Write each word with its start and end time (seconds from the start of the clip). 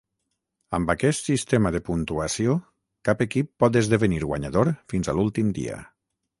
Amb 0.77 0.93
aquest 0.93 1.29
sistema 1.29 1.71
de 1.75 1.81
puntuació, 1.89 2.57
cap 3.11 3.23
equip 3.27 3.53
pot 3.65 3.79
esdevenir 3.85 4.21
guanyador 4.27 4.75
fins 4.95 5.11
a 5.15 5.19
l'últim 5.19 5.57
dia. 5.63 5.81